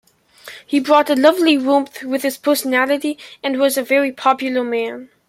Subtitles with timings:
[0.65, 5.09] He brought a lovely warmth with his personality and was a very popular man.